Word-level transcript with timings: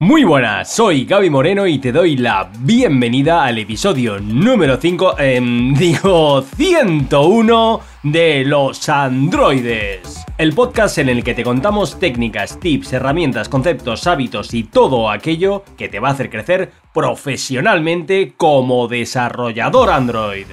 Muy 0.00 0.22
buenas, 0.22 0.72
soy 0.72 1.06
Gaby 1.06 1.28
Moreno 1.28 1.66
y 1.66 1.80
te 1.80 1.90
doy 1.90 2.16
la 2.16 2.52
bienvenida 2.60 3.42
al 3.42 3.58
episodio 3.58 4.20
número 4.20 4.76
5, 4.76 5.18
em, 5.18 5.74
digo 5.76 6.40
101 6.40 7.80
de 8.04 8.44
los 8.44 8.88
androides. 8.88 10.24
El 10.38 10.52
podcast 10.52 10.98
en 10.98 11.08
el 11.08 11.24
que 11.24 11.34
te 11.34 11.42
contamos 11.42 11.98
técnicas, 11.98 12.60
tips, 12.60 12.92
herramientas, 12.92 13.48
conceptos, 13.48 14.06
hábitos 14.06 14.54
y 14.54 14.62
todo 14.62 15.10
aquello 15.10 15.64
que 15.76 15.88
te 15.88 15.98
va 15.98 16.10
a 16.10 16.12
hacer 16.12 16.30
crecer 16.30 16.70
profesionalmente 16.94 18.34
como 18.36 18.86
desarrollador 18.86 19.90
Android. 19.90 20.46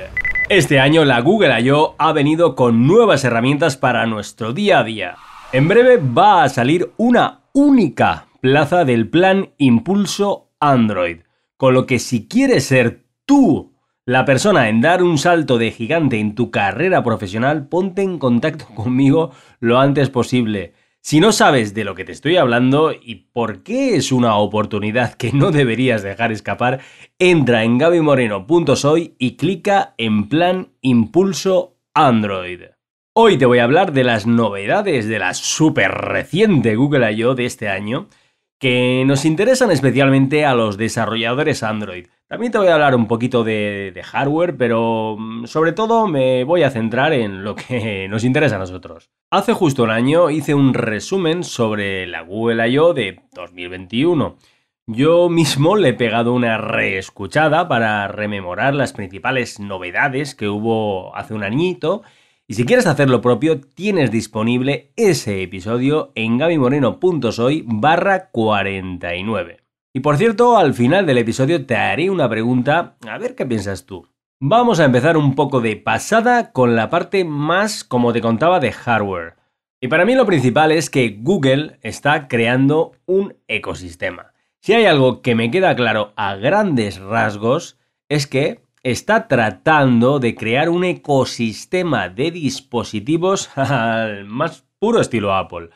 Este 0.50 0.80
año 0.80 1.06
la 1.06 1.22
Google 1.22 1.62
I.O. 1.62 1.94
ha 2.00 2.14
venido 2.14 2.56
con 2.56 2.88
nuevas 2.88 3.24
herramientas 3.24 3.78
para 3.78 4.08
nuestro 4.08 4.54
día 4.54 4.80
a 4.80 4.84
día. 4.84 5.18
En 5.52 5.68
breve 5.68 5.98
va 5.98 6.42
a 6.42 6.50
salir 6.50 6.92
una 6.98 7.42
única 7.54 8.26
plaza 8.46 8.86
del 8.86 9.10
plan 9.10 9.56
Impulso 9.58 10.52
Android. 10.60 11.22
Con 11.58 11.74
lo 11.74 11.88
que 11.88 11.98
si 11.98 12.28
quieres 12.28 12.66
ser 12.66 13.04
tú 13.26 13.74
la 14.06 14.24
persona 14.24 14.70
en 14.70 14.82
dar 14.82 15.02
un 15.02 15.18
salto 15.18 15.58
de 15.58 15.72
gigante 15.72 16.20
en 16.20 16.36
tu 16.36 16.52
carrera 16.52 17.04
profesional, 17.04 17.68
ponte 17.68 18.04
en 18.04 18.20
contacto 18.20 18.66
conmigo 18.76 19.32
lo 19.60 19.80
antes 19.80 20.12
posible. 20.12 20.74
Si 21.02 21.20
no 21.20 21.32
sabes 21.32 21.74
de 21.74 21.86
lo 21.86 21.96
que 21.96 22.06
te 22.06 22.12
estoy 22.12 22.38
hablando 22.38 22.92
y 22.94 23.32
por 23.34 23.64
qué 23.64 23.96
es 23.96 24.12
una 24.12 24.36
oportunidad 24.36 25.16
que 25.16 25.32
no 25.32 25.50
deberías 25.50 26.04
dejar 26.04 26.32
escapar, 26.32 26.82
entra 27.18 27.64
en 27.64 27.80
gabymoreno.soy 27.80 29.16
y 29.18 29.38
clica 29.38 29.96
en 29.98 30.30
plan 30.30 30.70
Impulso 30.82 31.80
Android. 31.96 32.62
Hoy 33.16 33.40
te 33.40 33.48
voy 33.48 33.58
a 33.58 33.64
hablar 33.64 33.92
de 33.92 34.04
las 34.04 34.28
novedades 34.28 35.08
de 35.08 35.18
la 35.18 35.34
super 35.34 35.90
reciente 35.90 36.76
Google 36.76 37.12
I.O. 37.12 37.34
de 37.34 37.46
este 37.46 37.70
año 37.70 38.08
que 38.60 39.04
nos 39.06 39.26
interesan 39.26 39.72
especialmente 39.72 40.46
a 40.46 40.56
los 40.56 40.78
desarrolladores 40.78 41.64
Android. 41.64 42.08
También 42.28 42.52
te 42.52 42.58
voy 42.58 42.68
a 42.70 42.74
hablar 42.74 42.96
un 42.96 43.08
poquito 43.08 43.44
de, 43.44 44.02
hardware, 44.04 44.58
pero 44.58 45.16
mm, 45.18 45.46
sobre 45.46 45.74
todo 45.74 46.08
me 46.08 46.44
voy 46.44 46.64
a 46.64 46.72
centrar 46.72 47.14
en 47.14 47.44
lo 47.44 47.56
que 47.56 48.08
nos 48.10 48.24
interesa 48.24 48.56
a 48.56 48.60
nosotros. 48.60 49.12
Hace 49.32 49.54
justo 49.54 49.84
un 49.84 49.92
año 49.92 50.30
hice 50.30 50.56
un 50.56 50.74
resumen 50.74 51.44
sobre 51.44 52.08
la 52.08 52.22
Google 52.22 52.68
I.O. 52.70 52.94
de 52.94 53.22
2021. 53.34 54.38
Yo 54.88 55.30
mismo 55.30 55.76
le 55.76 55.90
he 55.90 55.94
pegado 55.94 56.34
una 56.34 56.58
reescuchada 56.58 57.68
para 57.68 58.08
rememorar 58.08 58.76
las 58.76 58.94
principales 58.94 59.60
novedades 59.60 60.36
que 60.36 60.48
hubo 60.48 61.16
hace 61.16 61.34
un 61.34 61.44
añito 61.44 62.04
y 62.48 62.54
si 62.54 62.66
quieres 62.66 62.86
hacer 62.86 63.10
lo 63.10 63.22
propio, 63.22 63.60
tienes 63.60 64.12
disponible 64.12 64.92
ese 64.96 65.42
episodio 65.42 66.12
en 66.14 66.38
gabymoreno.soy 66.38 67.64
barra 67.66 68.30
49. 68.30 69.62
Y 69.94 70.02
por 70.02 70.18
cierto, 70.18 70.58
al 70.58 70.76
final 70.76 71.08
del 71.08 71.18
episodio 71.18 71.66
te 71.66 71.76
haré 71.76 72.10
una 72.10 72.30
pregunta, 72.30 72.98
a 73.08 73.18
ver 73.18 73.34
qué 73.34 73.46
piensas 73.46 73.86
tú. 73.86 74.08
Vamos 74.40 74.80
a 74.80 74.86
empezar 74.86 75.18
un 75.18 75.34
poco 75.34 75.60
de 75.62 75.76
pasada 75.76 76.52
con 76.52 76.76
la 76.76 76.90
parte 76.90 77.24
más, 77.26 77.84
como 77.84 78.14
te 78.14 78.22
contaba, 78.22 78.60
de 78.60 78.74
hardware. 78.74 79.36
Y 79.82 79.88
para 79.88 80.06
mí 80.06 80.14
lo 80.14 80.26
principal 80.26 80.72
es 80.72 80.90
que 80.90 81.18
Google 81.20 81.80
está 81.82 82.28
creando 82.28 82.92
un 83.06 83.36
ecosistema. 83.48 84.34
Si 84.62 84.74
hay 84.74 84.86
algo 84.86 85.22
que 85.22 85.34
me 85.34 85.50
queda 85.50 85.76
claro 85.76 86.14
a 86.16 86.36
grandes 86.36 87.00
rasgos, 87.00 87.80
es 88.10 88.28
que 88.28 88.65
está 88.86 89.28
tratando 89.28 90.20
de 90.20 90.36
crear 90.36 90.70
un 90.70 90.84
ecosistema 90.84 92.08
de 92.08 92.30
dispositivos 92.30 93.50
al 93.58 94.26
más 94.26 94.64
puro 94.78 95.02
estilo 95.02 95.34
Apple. 95.34 95.72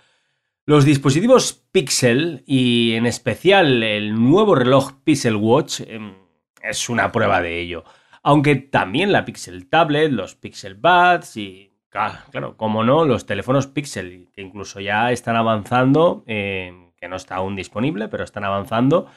Los 0.67 0.85
dispositivos 0.85 1.53
Pixel 1.71 2.43
y 2.45 2.93
en 2.93 3.07
especial 3.07 3.81
el 3.81 4.13
nuevo 4.13 4.53
reloj 4.53 4.93
Pixel 5.03 5.35
Watch 5.37 5.81
em, 5.87 6.13
es 6.61 6.87
una 6.87 7.11
prueba 7.11 7.41
de 7.41 7.59
ello. 7.59 7.83
Aunque 8.21 8.55
también 8.55 9.11
la 9.11 9.25
Pixel 9.25 9.67
Tablet, 9.67 10.11
los 10.11 10.35
Pixel 10.35 10.75
Buds 10.75 11.35
y, 11.35 11.73
claro, 11.89 12.57
como 12.57 12.83
no, 12.83 13.05
los 13.05 13.25
teléfonos 13.25 13.65
Pixel, 13.65 14.29
que 14.31 14.41
incluso 14.43 14.81
ya 14.81 15.11
están 15.11 15.35
avanzando, 15.35 16.23
em, 16.27 16.91
que 16.95 17.07
no 17.07 17.15
está 17.15 17.37
aún 17.37 17.55
disponible, 17.55 18.07
pero 18.07 18.23
están 18.23 18.43
avanzando, 18.43 19.07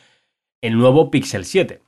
el 0.62 0.78
nuevo 0.78 1.10
Pixel 1.10 1.44
7. 1.44 1.82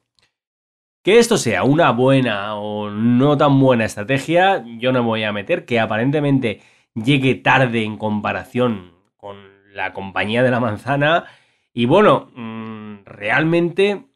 Que 1.05 1.19
esto 1.19 1.37
sea 1.37 1.65
una 1.65 1.91
buena 1.91 2.57
o 2.57 2.89
no 2.89 3.37
tan 3.37 3.61
buena 3.61 3.85
estrategia, 3.85 4.65
yo 4.79 4.91
no 4.91 5.03
me 5.03 5.07
voy 5.07 5.23
a 5.23 5.35
meter, 5.35 5.67
que 5.67 5.79
aparentemente 5.79 6.63
llegue 6.95 7.35
tarde 7.35 7.85
en 7.85 7.99
comparación 7.99 8.95
con 9.19 9.37
la 9.75 9.93
compañía 9.93 10.43
de 10.43 10.51
la 10.51 10.61
manzana. 10.61 11.27
Y 11.75 11.85
bueno, 11.85 12.31
mm, 12.35 13.05
realmente 13.05 14.07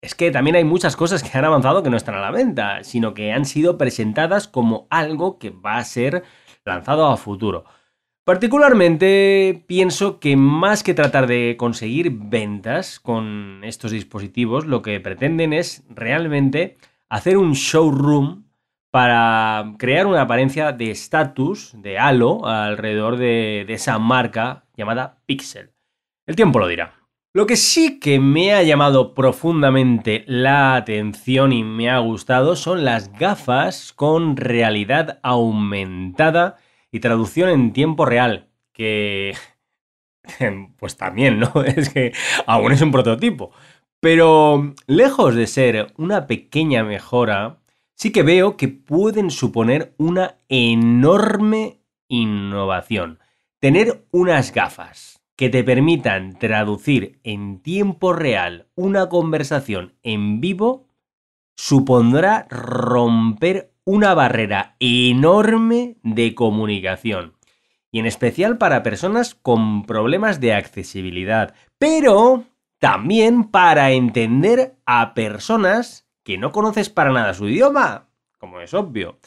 es 0.00 0.14
que 0.14 0.30
también 0.30 0.54
hay 0.54 0.62
muchas 0.62 0.94
cosas 0.94 1.24
que 1.24 1.36
han 1.36 1.44
avanzado 1.44 1.82
que 1.82 1.90
no 1.90 1.96
están 1.96 2.14
a 2.14 2.20
la 2.20 2.30
venta, 2.30 2.84
sino 2.84 3.14
que 3.14 3.32
han 3.32 3.44
sido 3.44 3.76
presentadas 3.76 4.46
como 4.46 4.86
algo 4.90 5.40
que 5.40 5.50
va 5.50 5.78
a 5.78 5.84
ser 5.84 6.22
lanzado 6.64 7.08
a 7.08 7.16
futuro. 7.16 7.64
Particularmente 8.24 9.64
pienso 9.66 10.20
que 10.20 10.36
más 10.36 10.84
que 10.84 10.94
tratar 10.94 11.26
de 11.26 11.56
conseguir 11.58 12.12
ventas 12.12 13.00
con 13.00 13.64
estos 13.64 13.90
dispositivos, 13.90 14.64
lo 14.64 14.80
que 14.80 15.00
pretenden 15.00 15.52
es 15.52 15.82
realmente 15.90 16.76
hacer 17.08 17.36
un 17.36 17.54
showroom 17.54 18.44
para 18.92 19.74
crear 19.76 20.06
una 20.06 20.20
apariencia 20.20 20.70
de 20.70 20.92
estatus, 20.92 21.72
de 21.74 21.98
halo, 21.98 22.46
alrededor 22.46 23.16
de, 23.16 23.66
esa 23.68 23.98
marca 23.98 24.66
llamada 24.76 25.18
Pixel. 25.26 25.72
El 26.24 26.36
tiempo 26.36 26.60
lo 26.60 26.68
dirá. 26.68 26.94
Lo 27.34 27.46
que 27.46 27.56
sí 27.56 27.98
que 27.98 28.20
me 28.20 28.54
ha 28.54 28.62
llamado 28.62 29.14
profundamente 29.14 30.22
la 30.28 30.76
atención 30.76 31.52
y 31.52 31.64
me 31.64 31.90
ha 31.90 31.98
gustado 31.98 32.54
son 32.54 32.84
las 32.84 33.12
gafas 33.14 33.92
con 33.92 34.36
realidad 34.36 35.18
aumentada 35.22 36.58
y 36.92 37.00
traducción 37.00 37.48
en 37.48 37.72
tiempo 37.72 38.04
real, 38.04 38.48
que 38.72 39.34
pues 40.78 40.96
también, 40.96 41.40
¿no? 41.40 41.52
Es 41.64 41.88
que 41.88 42.12
aún 42.46 42.72
es 42.72 42.82
un 42.82 42.92
prototipo. 42.92 43.50
Pero 44.00 44.74
lejos 44.86 45.34
de 45.34 45.46
ser 45.46 45.92
una 45.96 46.26
pequeña 46.26 46.84
mejora, 46.84 47.60
sí 47.94 48.12
que 48.12 48.22
veo 48.22 48.56
que 48.56 48.68
pueden 48.68 49.30
suponer 49.30 49.94
una 49.96 50.36
enorme 50.48 51.80
innovación. 52.08 53.20
Tener 53.60 54.04
unas 54.10 54.52
gafas 54.52 55.20
que 55.36 55.48
te 55.48 55.64
permitan 55.64 56.38
traducir 56.38 57.20
en 57.22 57.60
tiempo 57.60 58.12
real 58.12 58.66
una 58.74 59.08
conversación 59.08 59.94
en 60.02 60.40
vivo 60.40 60.88
supondrá 61.56 62.46
romper 62.50 63.71
una 63.84 64.14
barrera 64.14 64.76
enorme 64.80 65.96
de 66.02 66.34
comunicación. 66.34 67.34
Y 67.90 67.98
en 67.98 68.06
especial 68.06 68.58
para 68.58 68.82
personas 68.82 69.34
con 69.34 69.84
problemas 69.84 70.40
de 70.40 70.54
accesibilidad. 70.54 71.54
Pero 71.78 72.44
también 72.78 73.44
para 73.44 73.92
entender 73.92 74.76
a 74.86 75.14
personas 75.14 76.08
que 76.24 76.38
no 76.38 76.52
conoces 76.52 76.88
para 76.88 77.12
nada 77.12 77.34
su 77.34 77.48
idioma, 77.48 78.08
como 78.38 78.60
es 78.60 78.74
obvio. 78.74 79.18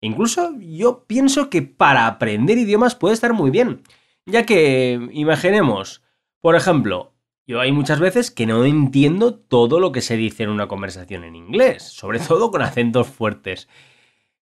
Incluso 0.00 0.52
yo 0.58 1.04
pienso 1.06 1.50
que 1.50 1.62
para 1.62 2.06
aprender 2.06 2.58
idiomas 2.58 2.94
puede 2.94 3.14
estar 3.14 3.32
muy 3.32 3.50
bien, 3.50 3.82
ya 4.26 4.46
que, 4.46 5.08
imaginemos, 5.12 6.02
por 6.40 6.56
ejemplo, 6.56 7.12
yo 7.46 7.60
hay 7.60 7.72
muchas 7.72 8.00
veces 8.00 8.30
que 8.30 8.46
no 8.46 8.64
entiendo 8.64 9.34
todo 9.34 9.80
lo 9.80 9.92
que 9.92 10.00
se 10.00 10.16
dice 10.16 10.44
en 10.44 10.50
una 10.50 10.68
conversación 10.68 11.24
en 11.24 11.36
inglés, 11.36 11.82
sobre 11.82 12.18
todo 12.28 12.50
con 12.50 12.62
acentos 12.62 13.08
fuertes. 13.08 13.68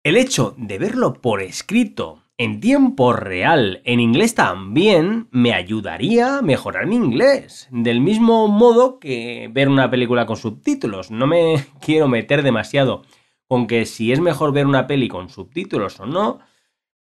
El 0.04 0.16
hecho 0.16 0.56
de 0.58 0.78
verlo 0.78 1.14
por 1.14 1.42
escrito 1.42 2.24
en 2.36 2.58
tiempo 2.58 3.12
real, 3.12 3.82
en 3.84 4.00
inglés 4.00 4.34
también, 4.34 5.28
me 5.30 5.54
ayudaría 5.54 6.38
a 6.38 6.42
mejorar 6.42 6.86
mi 6.88 6.96
inglés. 6.96 7.68
Del 7.70 8.00
mismo 8.00 8.48
modo 8.48 8.98
que 8.98 9.48
ver 9.52 9.68
una 9.68 9.92
película 9.92 10.26
con 10.26 10.36
subtítulos. 10.36 11.12
No 11.12 11.28
me 11.28 11.54
quiero 11.80 12.08
meter 12.08 12.42
demasiado 12.42 13.02
con 13.46 13.68
que 13.68 13.86
si 13.86 14.10
es 14.10 14.18
mejor 14.18 14.52
ver 14.52 14.66
una 14.66 14.88
peli 14.88 15.06
con 15.06 15.28
subtítulos 15.28 16.00
o 16.00 16.06
no, 16.06 16.40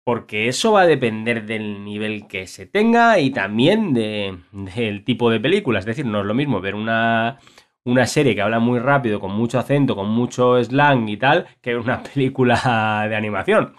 porque 0.02 0.48
eso 0.48 0.72
va 0.72 0.82
a 0.82 0.86
depender 0.86 1.44
del 1.44 1.84
nivel 1.84 2.26
que 2.26 2.46
se 2.46 2.64
tenga 2.64 3.18
y 3.18 3.28
también 3.28 3.92
del 3.92 5.04
tipo 5.04 5.28
de 5.28 5.40
película. 5.40 5.80
Es 5.80 5.84
decir, 5.84 6.06
no 6.06 6.20
es 6.20 6.26
lo 6.26 6.32
mismo 6.32 6.62
ver 6.62 6.74
una 6.74 7.40
una 7.86 8.06
serie 8.06 8.34
que 8.34 8.42
habla 8.42 8.58
muy 8.58 8.80
rápido, 8.80 9.20
con 9.20 9.30
mucho 9.30 9.58
acento, 9.58 9.94
con 9.94 10.08
mucho 10.08 10.62
slang 10.62 11.08
y 11.08 11.16
tal, 11.16 11.46
que 11.62 11.76
una 11.76 12.02
película 12.14 13.06
de 13.08 13.16
animación. 13.16 13.74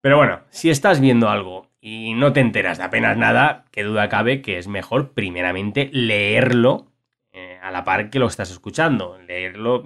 Pero 0.00 0.16
bueno, 0.16 0.40
si 0.50 0.70
estás 0.70 1.00
viendo 1.00 1.28
algo 1.28 1.68
y 1.80 2.14
no 2.14 2.32
te 2.32 2.40
enteras 2.40 2.78
de 2.78 2.84
apenas 2.84 3.16
nada, 3.16 3.64
qué 3.72 3.82
duda 3.82 4.08
cabe 4.08 4.40
que 4.42 4.58
es 4.58 4.68
mejor 4.68 5.12
primeramente 5.12 5.90
leerlo 5.92 6.92
eh, 7.32 7.58
a 7.60 7.72
la 7.72 7.82
par 7.82 8.10
que 8.10 8.20
lo 8.20 8.28
estás 8.28 8.50
escuchando. 8.52 9.18
Leerlo 9.18 9.82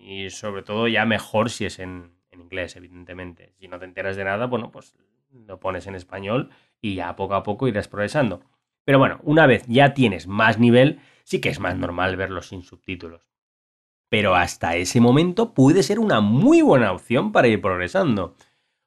y 0.00 0.30
sobre 0.30 0.62
todo 0.62 0.88
ya 0.88 1.06
mejor 1.06 1.50
si 1.50 1.66
es 1.66 1.78
en, 1.78 2.10
en 2.32 2.40
inglés, 2.40 2.74
evidentemente. 2.74 3.52
Si 3.60 3.68
no 3.68 3.78
te 3.78 3.84
enteras 3.84 4.16
de 4.16 4.24
nada, 4.24 4.46
bueno, 4.46 4.72
pues 4.72 4.96
lo 5.30 5.60
pones 5.60 5.86
en 5.86 5.94
español 5.94 6.50
y 6.80 6.96
ya 6.96 7.14
poco 7.14 7.34
a 7.34 7.44
poco 7.44 7.68
irás 7.68 7.86
progresando. 7.86 8.42
Pero 8.84 8.98
bueno, 8.98 9.20
una 9.22 9.46
vez 9.46 9.64
ya 9.68 9.94
tienes 9.94 10.26
más 10.26 10.58
nivel, 10.58 10.98
sí 11.24 11.40
que 11.40 11.48
es 11.48 11.58
más 11.58 11.76
normal 11.76 12.16
verlos 12.16 12.48
sin 12.48 12.62
subtítulos. 12.62 13.26
Pero 14.08 14.36
hasta 14.36 14.76
ese 14.76 15.00
momento 15.00 15.54
puede 15.54 15.82
ser 15.82 15.98
una 15.98 16.20
muy 16.20 16.62
buena 16.62 16.92
opción 16.92 17.32
para 17.32 17.48
ir 17.48 17.60
progresando. 17.60 18.36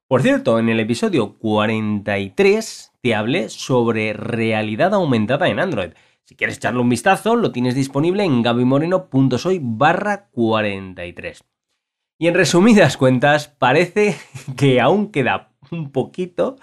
Por 0.07 0.22
cierto, 0.22 0.57
en 0.57 0.69
el 0.69 0.80
episodio 0.80 1.38
43 1.38 2.94
te 3.01 3.13
hablé 3.13 3.50
sobre 3.50 4.13
realidad 4.13 4.94
aumentada 4.94 5.50
en 5.50 5.60
Android. 5.60 5.89
Si 6.24 6.36
quieres 6.36 6.57
echarle 6.57 6.80
un 6.80 6.89
vistazo, 6.89 7.36
lo 7.36 7.51
tienes 7.51 7.75
disponible 7.75 8.24
en 8.24 8.42
gabimoreno.soy 8.42 9.60
barra 9.62 10.30
43. 10.30 11.44
Y 12.19 12.28
en 12.28 12.33
resumidas 12.33 12.95
cuentas, 12.98 13.50
parece 13.50 14.16
que 14.57 14.80
aún 14.80 15.12
queda 15.12 15.51
un 15.72 15.92
poquito, 15.92 16.56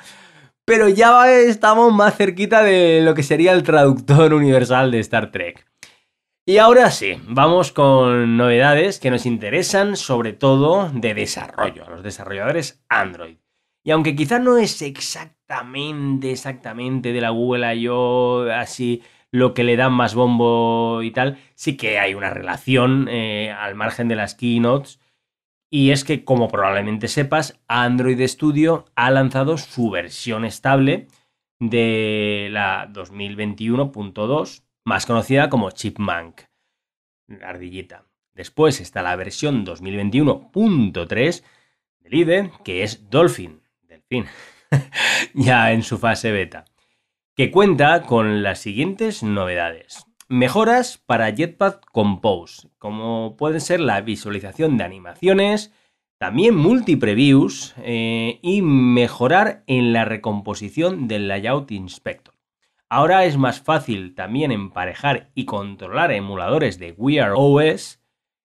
pero 0.64 0.88
ya 0.88 1.30
estamos 1.30 1.92
más 1.92 2.16
cerquita 2.16 2.62
de 2.62 3.00
lo 3.02 3.14
que 3.14 3.22
sería 3.22 3.52
el 3.52 3.62
traductor 3.62 4.32
universal 4.32 4.90
de 4.90 5.00
Star 5.00 5.30
Trek. 5.30 5.66
Y 6.46 6.58
ahora 6.58 6.90
sí, 6.90 7.18
vamos 7.26 7.72
con 7.72 8.36
novedades 8.36 8.98
que 8.98 9.10
nos 9.10 9.24
interesan 9.24 9.96
sobre 9.96 10.34
todo 10.34 10.90
de 10.92 11.14
desarrollo, 11.14 11.86
a 11.86 11.90
los 11.90 12.02
desarrolladores 12.02 12.84
Android. 12.88 13.36
Y 13.82 13.90
aunque 13.90 14.14
quizá 14.14 14.38
no 14.38 14.58
es 14.58 14.80
exactamente, 14.82 16.30
exactamente 16.30 17.12
de 17.12 17.20
la 17.20 17.30
Google 17.30 17.74
I.O. 17.74 18.50
así 18.50 19.02
lo 19.30 19.52
que 19.52 19.64
le 19.64 19.76
dan 19.76 19.92
más 19.92 20.14
bombo 20.14 21.02
y 21.02 21.10
tal, 21.10 21.38
sí 21.54 21.76
que 21.76 21.98
hay 21.98 22.14
una 22.14 22.30
relación 22.30 23.08
eh, 23.10 23.50
al 23.50 23.74
margen 23.74 24.08
de 24.08 24.16
las 24.16 24.34
keynotes. 24.34 25.00
Y 25.74 25.90
es 25.90 26.04
que, 26.04 26.24
como 26.24 26.46
probablemente 26.46 27.08
sepas, 27.08 27.60
Android 27.66 28.24
Studio 28.28 28.84
ha 28.94 29.10
lanzado 29.10 29.58
su 29.58 29.90
versión 29.90 30.44
estable 30.44 31.08
de 31.58 32.46
la 32.52 32.88
2021.2 32.92 34.62
más 34.84 35.04
conocida 35.04 35.50
como 35.50 35.72
Chipmunk, 35.72 36.42
ardillita. 37.42 38.06
Después 38.34 38.80
está 38.80 39.02
la 39.02 39.16
versión 39.16 39.66
2021.3 39.66 41.42
del 41.98 42.14
IDE, 42.14 42.52
que 42.64 42.84
es 42.84 43.10
Dolphin, 43.10 43.60
Delfín, 43.82 44.26
ya 45.34 45.72
en 45.72 45.82
su 45.82 45.98
fase 45.98 46.30
beta, 46.30 46.66
que 47.34 47.50
cuenta 47.50 48.02
con 48.02 48.44
las 48.44 48.60
siguientes 48.60 49.24
novedades. 49.24 50.06
Mejoras 50.28 50.96
para 50.96 51.34
Jetpack 51.34 51.84
Compose, 51.92 52.68
como 52.78 53.36
pueden 53.36 53.60
ser 53.60 53.80
la 53.80 54.00
visualización 54.00 54.78
de 54.78 54.84
animaciones, 54.84 55.70
también 56.18 56.56
multi-previews 56.56 57.74
eh, 57.78 58.38
y 58.40 58.62
mejorar 58.62 59.64
en 59.66 59.92
la 59.92 60.06
recomposición 60.06 61.08
del 61.08 61.28
Layout 61.28 61.70
Inspector. 61.72 62.34
Ahora 62.88 63.26
es 63.26 63.36
más 63.36 63.60
fácil 63.60 64.14
también 64.14 64.50
emparejar 64.50 65.30
y 65.34 65.44
controlar 65.44 66.12
emuladores 66.12 66.78
de 66.78 66.92
Wear 66.92 67.32
OS. 67.36 68.00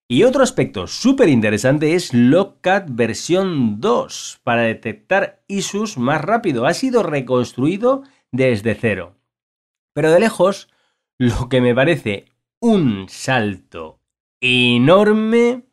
Y 0.09 0.23
otro 0.23 0.43
aspecto 0.43 0.87
súper 0.87 1.29
interesante 1.29 1.93
es 1.93 2.13
Logcat 2.13 2.87
versión 2.89 3.79
2 3.79 4.41
para 4.43 4.63
detectar 4.63 5.43
issues 5.47 5.97
más 5.97 6.19
rápido. 6.19 6.65
Ha 6.65 6.73
sido 6.73 7.03
reconstruido 7.03 8.03
desde 8.31 8.75
cero. 8.75 9.15
Pero 9.93 10.11
de 10.11 10.19
lejos, 10.19 10.67
lo 11.19 11.49
que 11.49 11.59
me 11.59 11.75
parece 11.75 12.25
un 12.61 13.07
salto 13.09 13.99
enorme 14.39 15.65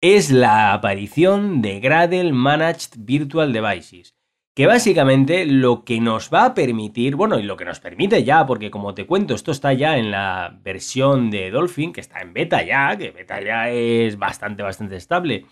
es 0.00 0.30
la 0.30 0.72
aparición 0.72 1.60
de 1.60 1.80
Gradle 1.80 2.32
Managed 2.32 2.92
Virtual 2.98 3.52
Devices 3.52 4.14
que 4.54 4.66
básicamente 4.66 5.46
lo 5.46 5.84
que 5.84 6.00
nos 6.00 6.30
va 6.32 6.44
a 6.44 6.54
permitir, 6.54 7.16
bueno, 7.16 7.38
y 7.38 7.42
lo 7.42 7.56
que 7.56 7.64
nos 7.64 7.80
permite 7.80 8.22
ya, 8.22 8.46
porque 8.46 8.70
como 8.70 8.94
te 8.94 9.06
cuento, 9.06 9.34
esto 9.34 9.50
está 9.50 9.72
ya 9.72 9.96
en 9.96 10.10
la 10.10 10.58
versión 10.62 11.30
de 11.30 11.50
Dolphin, 11.50 11.92
que 11.92 12.02
está 12.02 12.20
en 12.20 12.34
beta 12.34 12.62
ya, 12.62 12.96
que 12.96 13.10
beta 13.12 13.42
ya 13.42 13.70
es 13.70 14.18
bastante, 14.18 14.62
bastante 14.62 14.96
estable, 14.96 15.46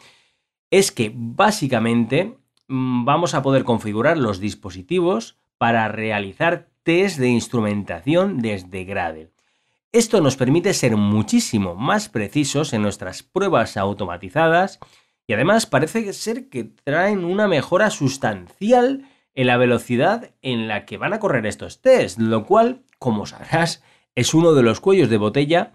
es 0.70 0.92
que 0.92 1.10
básicamente 1.14 2.36
mm, 2.68 3.04
vamos 3.06 3.34
a 3.34 3.42
poder 3.42 3.64
configurar 3.64 4.18
los 4.18 4.38
dispositivos 4.38 5.38
para 5.56 5.88
realizar 5.88 6.68
test 6.82 7.18
de 7.18 7.28
instrumentación 7.28 8.38
desde 8.38 8.84
Gradle. 8.84 9.30
Esto 9.92 10.20
nos 10.20 10.36
permite 10.36 10.72
ser 10.72 10.96
muchísimo 10.96 11.74
más 11.74 12.08
precisos 12.08 12.72
en 12.72 12.82
nuestras 12.82 13.24
pruebas 13.24 13.76
automatizadas 13.76 14.78
y 15.26 15.32
además 15.32 15.66
parece 15.66 16.12
ser 16.12 16.48
que 16.48 16.62
traen 16.62 17.24
una 17.24 17.48
mejora 17.48 17.90
sustancial 17.90 19.08
en 19.34 19.48
la 19.48 19.56
velocidad 19.56 20.30
en 20.42 20.68
la 20.68 20.86
que 20.86 20.96
van 20.96 21.12
a 21.12 21.18
correr 21.18 21.44
estos 21.44 21.82
tests, 21.82 22.20
lo 22.20 22.46
cual, 22.46 22.84
como 23.00 23.26
sabrás, 23.26 23.82
es 24.14 24.32
uno 24.32 24.54
de 24.54 24.62
los 24.62 24.78
cuellos 24.78 25.10
de 25.10 25.16
botella 25.16 25.72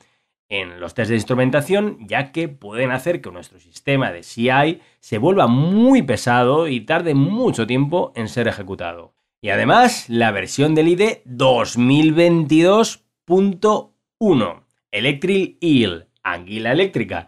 en 0.47 0.79
los 0.79 0.93
test 0.93 1.09
de 1.09 1.15
instrumentación, 1.15 1.97
ya 2.07 2.31
que 2.31 2.47
pueden 2.47 2.91
hacer 2.91 3.19
que 3.19 3.31
nuestro 3.31 3.59
sistema 3.59 4.13
de 4.13 4.23
CI 4.23 4.79
se 5.01 5.17
vuelva 5.17 5.47
muy 5.47 6.03
pesado 6.03 6.69
y 6.69 6.79
tarde 6.81 7.15
mucho 7.15 7.67
tiempo 7.67 8.13
en 8.15 8.29
ser 8.29 8.47
ejecutado. 8.47 9.13
Y 9.41 9.49
además, 9.49 10.05
la 10.07 10.31
versión 10.31 10.73
del 10.73 10.87
IDE 10.87 11.21
2022.1, 11.25 13.94
Electric 14.91 15.57
Eel, 15.59 16.07
Anguila 16.23 16.71
Eléctrica, 16.71 17.27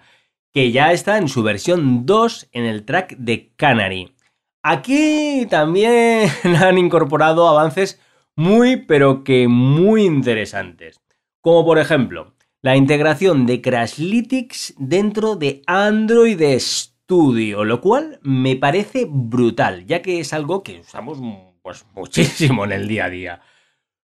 que 0.54 0.72
ya 0.72 0.94
está 0.94 1.18
en 1.18 1.28
su 1.28 1.44
versión 1.44 2.06
2 2.06 2.50
en 2.54 2.64
el 2.64 2.86
track 2.86 3.18
de 3.18 3.52
Canary. 3.58 4.16
Aquí 4.64 5.46
también 5.50 6.30
han 6.44 6.78
incorporado 6.78 7.48
avances 7.48 8.02
muy 8.36 8.78
pero 8.78 9.24
que 9.24 9.48
muy 9.48 10.06
interesantes, 10.06 11.02
como 11.42 11.66
por 11.66 11.78
ejemplo 11.78 12.34
la 12.62 12.76
integración 12.76 13.46
de 13.46 13.62
Crashlytics 13.62 14.74
dentro 14.78 15.36
de 15.36 15.62
Android 15.68 16.42
Studio, 16.58 17.64
lo 17.64 17.82
cual 17.82 18.20
me 18.24 18.56
parece 18.56 19.08
brutal, 19.10 19.86
ya 19.86 20.02
que 20.02 20.20
es 20.20 20.34
algo 20.34 20.64
que 20.64 20.80
usamos 20.80 21.20
pues, 21.62 21.86
muchísimo 21.94 22.66
en 22.66 22.72
el 22.72 22.88
día 22.88 23.06
a 23.06 23.10
día. 23.10 23.42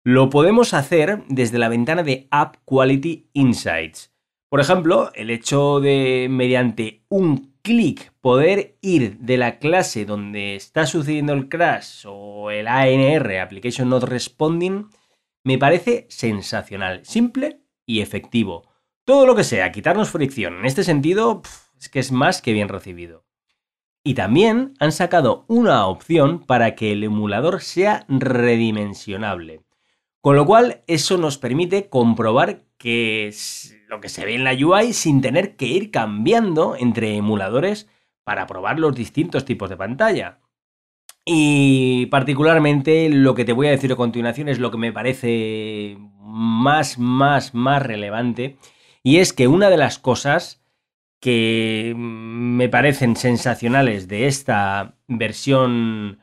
Lo 0.04 0.30
podemos 0.30 0.74
hacer 0.74 1.22
desde 1.28 1.60
la 1.60 1.68
ventana 1.68 2.02
de 2.02 2.26
App 2.32 2.56
Quality 2.64 3.28
Insights. 3.34 4.12
Por 4.48 4.58
ejemplo, 4.58 5.12
el 5.14 5.30
hecho 5.30 5.78
de 5.78 6.26
mediante 6.28 7.04
un 7.08 7.54
clic 7.62 8.12
poder 8.20 8.76
ir 8.80 9.18
de 9.18 9.36
la 9.36 9.60
clase 9.60 10.04
donde 10.04 10.56
está 10.56 10.86
sucediendo 10.86 11.32
el 11.34 11.48
crash 11.48 12.04
o 12.08 12.50
el 12.50 12.66
ANR, 12.66 13.38
Application 13.38 13.90
Not 13.90 14.02
Responding, 14.02 14.88
me 15.44 15.56
parece 15.56 16.06
sensacional, 16.10 17.04
simple 17.04 17.60
y 17.86 18.00
efectivo. 18.00 18.68
Todo 19.04 19.24
lo 19.24 19.36
que 19.36 19.44
sea 19.44 19.70
quitarnos 19.70 20.10
fricción 20.10 20.58
en 20.58 20.64
este 20.64 20.82
sentido 20.82 21.42
es 21.78 21.88
que 21.88 22.00
es 22.00 22.10
más 22.10 22.42
que 22.42 22.52
bien 22.52 22.68
recibido. 22.68 23.24
Y 24.02 24.14
también 24.14 24.74
han 24.80 24.90
sacado 24.90 25.44
una 25.46 25.86
opción 25.86 26.40
para 26.40 26.74
que 26.74 26.90
el 26.90 27.04
emulador 27.04 27.60
sea 27.60 28.04
redimensionable. 28.08 29.62
Con 30.22 30.36
lo 30.36 30.46
cual, 30.46 30.82
eso 30.86 31.18
nos 31.18 31.36
permite 31.36 31.88
comprobar 31.88 32.62
que 32.78 33.34
lo 33.88 34.00
que 34.00 34.08
se 34.08 34.24
ve 34.24 34.36
en 34.36 34.44
la 34.44 34.54
UI 34.54 34.92
sin 34.92 35.20
tener 35.20 35.56
que 35.56 35.66
ir 35.66 35.90
cambiando 35.90 36.76
entre 36.78 37.16
emuladores 37.16 37.88
para 38.22 38.46
probar 38.46 38.78
los 38.78 38.94
distintos 38.94 39.44
tipos 39.44 39.68
de 39.68 39.76
pantalla. 39.76 40.38
Y 41.24 42.06
particularmente 42.06 43.08
lo 43.08 43.34
que 43.34 43.44
te 43.44 43.52
voy 43.52 43.66
a 43.66 43.72
decir 43.72 43.92
a 43.92 43.96
continuación 43.96 44.48
es 44.48 44.60
lo 44.60 44.70
que 44.70 44.78
me 44.78 44.92
parece 44.92 45.98
más, 46.20 46.98
más, 46.98 47.52
más 47.52 47.82
relevante. 47.82 48.58
Y 49.02 49.18
es 49.18 49.32
que 49.32 49.48
una 49.48 49.70
de 49.70 49.76
las 49.76 49.98
cosas 49.98 50.64
que 51.20 51.94
me 51.96 52.68
parecen 52.68 53.16
sensacionales 53.16 54.06
de 54.06 54.28
esta 54.28 54.96
versión 55.08 56.20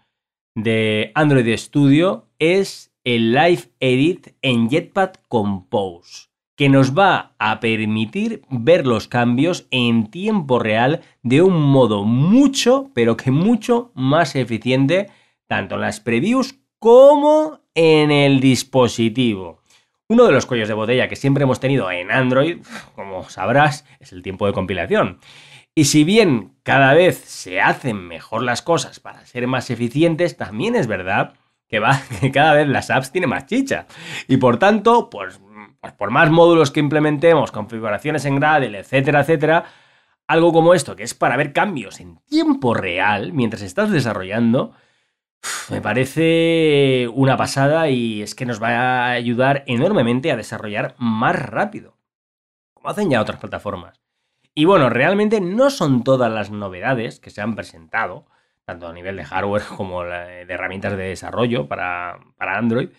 de 0.55 1.11
Android 1.15 1.57
Studio 1.57 2.29
es 2.39 2.88
el 3.15 3.31
Live 3.31 3.71
Edit 3.79 4.35
en 4.43 4.69
Jetpack 4.69 5.23
Compose 5.27 6.29
que 6.55 6.69
nos 6.69 6.95
va 6.95 7.33
a 7.39 7.59
permitir 7.59 8.43
ver 8.49 8.85
los 8.85 9.07
cambios 9.07 9.65
en 9.71 10.11
tiempo 10.11 10.59
real 10.59 11.01
de 11.23 11.41
un 11.41 11.59
modo 11.59 12.03
mucho, 12.03 12.91
pero 12.93 13.17
que 13.17 13.31
mucho 13.31 13.91
más 13.95 14.35
eficiente, 14.35 15.09
tanto 15.47 15.75
en 15.75 15.81
las 15.81 16.01
previews 16.01 16.59
como 16.77 17.61
en 17.73 18.11
el 18.11 18.41
dispositivo. 18.41 19.61
Uno 20.07 20.25
de 20.25 20.33
los 20.33 20.45
cuellos 20.45 20.67
de 20.67 20.73
botella 20.75 21.07
que 21.07 21.15
siempre 21.15 21.45
hemos 21.45 21.59
tenido 21.59 21.89
en 21.89 22.11
Android, 22.11 22.57
como 22.93 23.27
sabrás, 23.29 23.85
es 23.99 24.11
el 24.11 24.21
tiempo 24.21 24.45
de 24.45 24.53
compilación. 24.53 25.19
Y 25.73 25.85
si 25.85 26.03
bien 26.03 26.57
cada 26.61 26.93
vez 26.93 27.17
se 27.17 27.61
hacen 27.61 28.07
mejor 28.07 28.43
las 28.43 28.61
cosas 28.61 28.99
para 28.99 29.25
ser 29.25 29.47
más 29.47 29.69
eficientes, 29.71 30.35
también 30.37 30.75
es 30.75 30.85
verdad 30.87 31.38
que, 31.69 31.79
va, 31.79 32.01
que 32.19 32.31
cada 32.31 32.55
vez 32.55 32.67
las 32.67 32.89
apps 32.89 33.11
tienen 33.11 33.29
más 33.29 33.45
chicha. 33.45 33.85
Y 34.27 34.37
por 34.37 34.59
tanto, 34.59 35.09
pues 35.09 35.39
pues 35.81 35.93
por 35.93 36.11
más 36.11 36.29
módulos 36.29 36.71
que 36.71 36.79
implementemos, 36.79 37.51
configuraciones 37.51 38.25
en 38.25 38.35
Gradle, 38.35 38.79
etcétera, 38.79 39.21
etcétera, 39.21 39.65
algo 40.27 40.51
como 40.51 40.73
esto, 40.73 40.95
que 40.95 41.03
es 41.03 41.13
para 41.13 41.37
ver 41.37 41.53
cambios 41.53 41.99
en 41.99 42.17
tiempo 42.25 42.73
real 42.73 43.33
mientras 43.33 43.61
estás 43.61 43.89
desarrollando, 43.89 44.73
me 45.69 45.81
parece 45.81 47.07
una 47.13 47.37
pasada 47.37 47.89
y 47.89 48.21
es 48.21 48.35
que 48.35 48.45
nos 48.45 48.61
va 48.61 48.69
a 48.69 49.11
ayudar 49.11 49.63
enormemente 49.67 50.31
a 50.31 50.35
desarrollar 50.35 50.95
más 50.97 51.35
rápido. 51.37 51.97
como 52.73 52.89
hacen 52.89 53.09
ya 53.09 53.21
otras 53.21 53.39
plataformas. 53.39 53.99
Y 54.53 54.65
bueno, 54.65 54.89
realmente 54.89 55.41
no 55.41 55.69
son 55.69 56.03
todas 56.03 56.31
las 56.31 56.49
novedades 56.49 57.19
que 57.19 57.29
se 57.29 57.41
han 57.41 57.55
presentado, 57.55 58.25
tanto 58.69 58.87
a 58.87 58.93
nivel 58.93 59.15
de 59.15 59.25
hardware 59.25 59.63
como 59.77 60.03
de 60.03 60.45
herramientas 60.47 60.95
de 60.95 61.09
desarrollo 61.09 61.67
para, 61.67 62.19
para 62.37 62.57
Android, 62.57 62.89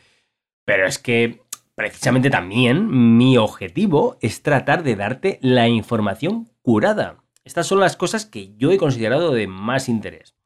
pero 0.65 0.87
es 0.87 0.99
que 0.99 1.43
precisamente 1.77 2.29
también 2.29 3.17
mi 3.17 3.39
objetivo 3.39 4.17
es 4.21 4.43
tratar 4.43 4.83
de 4.83 4.97
darte 4.97 5.39
la 5.43 5.69
información 5.69 6.49
curada. 6.63 7.25
Estas 7.45 7.67
son 7.67 7.81
las 7.81 7.97
cosas 7.97 8.27
que 8.27 8.55
yo 8.57 8.71
he 8.71 8.77
considerado 8.77 9.33
de 9.33 9.47
más 9.47 9.89
interés. 9.89 10.37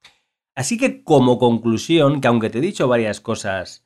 Así 0.55 0.79
que 0.79 1.03
como 1.03 1.39
conclusión, 1.39 2.21
que 2.21 2.29
aunque 2.29 2.51
te 2.51 2.59
he 2.59 2.61
dicho 2.61 2.87
varias 2.87 3.21
cosas, 3.21 3.85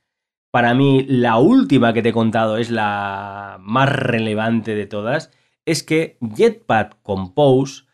para 0.50 0.74
mí 0.74 1.04
la 1.08 1.38
última 1.38 1.92
que 1.92 2.02
te 2.02 2.10
he 2.10 2.12
contado 2.12 2.58
es 2.58 2.70
la 2.70 3.56
más 3.60 3.88
relevante 3.88 4.74
de 4.74 4.86
todas, 4.86 5.30
es 5.64 5.82
que 5.82 6.18
Jetpack 6.20 7.00
Compose 7.02 7.84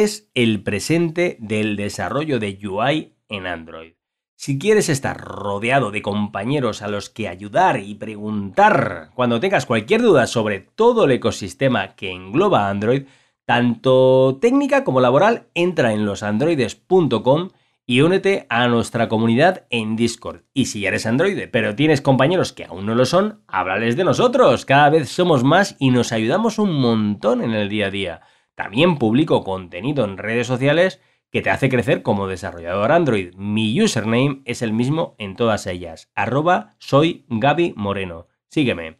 es 0.00 0.30
el 0.34 0.62
presente 0.62 1.36
del 1.38 1.76
desarrollo 1.76 2.38
de 2.38 2.58
UI 2.66 3.14
en 3.28 3.46
Android. 3.46 3.92
Si 4.34 4.58
quieres 4.58 4.88
estar 4.88 5.20
rodeado 5.20 5.90
de 5.90 6.02
compañeros 6.02 6.80
a 6.82 6.88
los 6.88 7.10
que 7.10 7.28
ayudar 7.28 7.78
y 7.78 7.94
preguntar 7.94 9.10
cuando 9.14 9.38
tengas 9.38 9.66
cualquier 9.66 10.02
duda 10.02 10.26
sobre 10.26 10.60
todo 10.60 11.04
el 11.04 11.12
ecosistema 11.12 11.94
que 11.94 12.10
engloba 12.10 12.68
Android, 12.68 13.04
tanto 13.44 14.38
técnica 14.40 14.82
como 14.82 15.00
laboral, 15.00 15.48
entra 15.54 15.92
en 15.92 16.06
losandroides.com 16.06 17.50
y 17.84 18.00
únete 18.00 18.46
a 18.48 18.68
nuestra 18.68 19.08
comunidad 19.08 19.66
en 19.68 19.94
Discord. 19.94 20.42
Y 20.54 20.66
si 20.66 20.86
eres 20.86 21.04
androide, 21.04 21.48
pero 21.48 21.76
tienes 21.76 22.00
compañeros 22.00 22.52
que 22.52 22.64
aún 22.64 22.86
no 22.86 22.94
lo 22.94 23.04
son, 23.04 23.42
háblales 23.46 23.96
de 23.96 24.04
nosotros. 24.04 24.64
Cada 24.64 24.88
vez 24.88 25.10
somos 25.10 25.44
más 25.44 25.76
y 25.78 25.90
nos 25.90 26.12
ayudamos 26.12 26.58
un 26.58 26.80
montón 26.80 27.42
en 27.42 27.52
el 27.52 27.68
día 27.68 27.88
a 27.88 27.90
día. 27.90 28.20
También 28.54 28.98
publico 28.98 29.44
contenido 29.44 30.04
en 30.04 30.18
redes 30.18 30.46
sociales 30.46 31.00
que 31.30 31.40
te 31.40 31.50
hace 31.50 31.70
crecer 31.70 32.02
como 32.02 32.28
desarrollador 32.28 32.92
Android. 32.92 33.34
Mi 33.34 33.80
username 33.80 34.42
es 34.44 34.60
el 34.60 34.72
mismo 34.72 35.14
en 35.18 35.34
todas 35.34 35.66
ellas. 35.66 36.10
Arroba 36.14 36.76
soy 36.78 37.24
Gaby 37.28 37.72
Moreno. 37.76 38.28
Sígueme. 38.48 38.98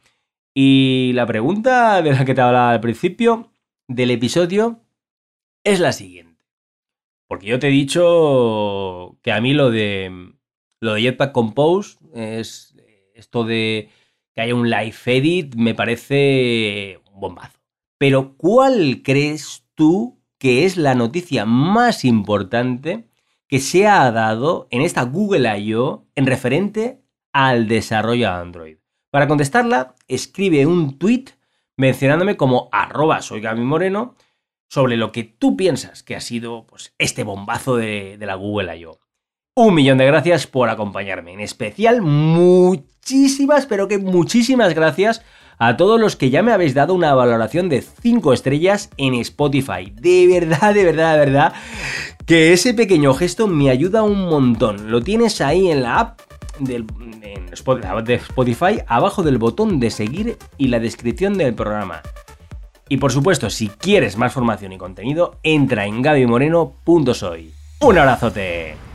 Y 0.54 1.12
la 1.14 1.26
pregunta 1.26 2.00
de 2.00 2.12
la 2.12 2.24
que 2.24 2.34
te 2.34 2.40
hablaba 2.40 2.70
al 2.70 2.80
principio 2.80 3.52
del 3.86 4.10
episodio 4.10 4.80
es 5.64 5.78
la 5.78 5.92
siguiente. 5.92 6.44
Porque 7.28 7.46
yo 7.46 7.58
te 7.58 7.68
he 7.68 7.70
dicho 7.70 9.18
que 9.22 9.32
a 9.32 9.40
mí 9.40 9.52
lo 9.54 9.70
de 9.70 10.32
lo 10.80 10.94
de 10.94 11.02
Jetpack 11.02 11.32
Compose 11.32 11.98
es 12.14 12.74
esto 13.14 13.44
de 13.44 13.88
que 14.34 14.40
haya 14.40 14.54
un 14.54 14.68
live 14.68 14.96
edit 15.06 15.54
me 15.54 15.74
parece 15.74 17.00
un 17.12 17.20
bombazo. 17.20 17.61
Pero 18.02 18.34
¿cuál 18.36 19.02
crees 19.04 19.64
tú 19.76 20.20
que 20.36 20.64
es 20.64 20.76
la 20.76 20.96
noticia 20.96 21.44
más 21.44 22.04
importante 22.04 23.06
que 23.46 23.60
se 23.60 23.86
ha 23.86 24.10
dado 24.10 24.66
en 24.72 24.82
esta 24.82 25.04
Google 25.04 25.56
I.O. 25.56 26.08
en 26.16 26.26
referente 26.26 27.00
al 27.32 27.68
desarrollo 27.68 28.26
de 28.26 28.34
Android? 28.34 28.76
Para 29.12 29.28
contestarla, 29.28 29.94
escribe 30.08 30.66
un 30.66 30.98
tweet 30.98 31.26
mencionándome 31.76 32.36
como 32.36 32.68
arroba 32.72 33.22
soy 33.22 33.40
Gaby 33.40 33.60
Moreno 33.60 34.16
sobre 34.68 34.96
lo 34.96 35.12
que 35.12 35.22
tú 35.22 35.56
piensas 35.56 36.02
que 36.02 36.16
ha 36.16 36.20
sido 36.20 36.66
pues, 36.66 36.96
este 36.98 37.22
bombazo 37.22 37.76
de, 37.76 38.18
la 38.18 38.34
Google 38.34 38.76
I.O. 38.78 38.98
Un 39.54 39.74
millón 39.74 39.98
de 39.98 40.06
gracias 40.06 40.48
por 40.48 40.70
acompañarme. 40.70 41.34
En 41.34 41.40
especial, 41.40 42.02
muchísimas, 42.02 43.66
pero 43.66 43.86
que 43.86 43.98
muchísimas 43.98 44.74
gracias 44.74 45.22
a 45.64 45.76
todos 45.76 46.00
los 46.00 46.16
que 46.16 46.28
ya 46.28 46.42
me 46.42 46.50
habéis 46.50 46.74
dado 46.74 46.92
una 46.92 47.14
valoración 47.14 47.68
de 47.68 47.82
5 47.82 48.32
estrellas 48.32 48.90
en 48.96 49.14
Spotify. 49.14 49.92
De 49.94 50.26
verdad, 50.26 50.74
de 50.74 50.84
verdad, 50.84 51.12
de 51.12 51.18
verdad, 51.20 51.52
que 52.26 52.52
ese 52.52 52.74
pequeño 52.74 53.14
gesto 53.14 53.46
me 53.46 53.70
ayuda 53.70 54.02
un 54.02 54.28
montón. 54.28 54.90
Lo 54.90 55.02
tienes 55.02 55.40
ahí 55.40 55.70
en 55.70 55.84
la 55.84 56.00
app 56.00 56.20
de 56.58 56.84
Spotify, 58.14 58.80
abajo 58.88 59.22
del 59.22 59.38
botón 59.38 59.78
de 59.78 59.92
seguir 59.92 60.36
y 60.58 60.66
la 60.66 60.80
descripción 60.80 61.38
del 61.38 61.54
programa. 61.54 62.02
Y 62.88 62.96
por 62.96 63.12
supuesto, 63.12 63.48
si 63.48 63.68
quieres 63.68 64.16
más 64.16 64.32
formación 64.32 64.72
y 64.72 64.78
contenido, 64.78 65.36
entra 65.44 65.86
en 65.86 66.02
gabymoreno.soy. 66.02 67.52
¡Un 67.82 67.98
abrazote! 67.98 68.91